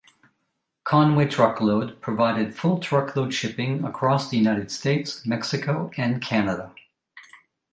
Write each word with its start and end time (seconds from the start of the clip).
Con-way 0.83 1.27
Truckload 1.27 2.01
provided 2.01 2.55
full 2.55 2.79
truckload 2.79 3.35
shipping 3.35 3.83
across 3.83 4.31
the 4.31 4.37
United 4.37 4.71
States, 4.71 5.23
Mexico 5.27 5.91
and 5.95 6.19
Canada. 6.19 6.73